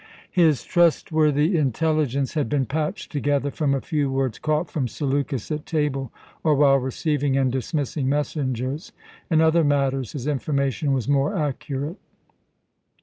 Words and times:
His 0.31 0.63
"trustworthy 0.63 1.55
intelligence" 1.57 2.33
had 2.33 2.49
been 2.49 2.65
patched 2.65 3.11
together 3.11 3.51
from 3.51 3.75
a 3.75 3.81
few 3.81 4.11
words 4.11 4.39
caught 4.39 4.71
from 4.71 4.87
Seleukus 4.87 5.51
at 5.51 5.67
table, 5.67 6.11
or 6.43 6.55
while 6.55 6.77
receiving 6.79 7.37
and 7.37 7.51
dismissing 7.51 8.09
messengers. 8.09 8.93
In 9.29 9.41
other 9.41 9.63
matters 9.63 10.13
his 10.13 10.25
information 10.25 10.93
was 10.93 11.07
more 11.07 11.37
accurate. 11.37 11.97